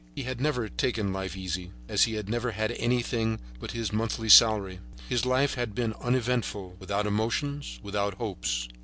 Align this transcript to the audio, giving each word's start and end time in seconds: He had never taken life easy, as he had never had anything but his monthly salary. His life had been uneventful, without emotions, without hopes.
He 0.15 0.23
had 0.23 0.41
never 0.41 0.67
taken 0.67 1.13
life 1.13 1.37
easy, 1.37 1.69
as 1.87 2.05
he 2.05 2.15
had 2.15 2.27
never 2.27 2.53
had 2.53 2.71
anything 2.71 3.39
but 3.59 3.69
his 3.73 3.93
monthly 3.93 4.29
salary. 4.29 4.79
His 5.07 5.27
life 5.27 5.53
had 5.53 5.75
been 5.75 5.93
uneventful, 6.01 6.75
without 6.79 7.05
emotions, 7.05 7.79
without 7.83 8.15
hopes. 8.15 8.67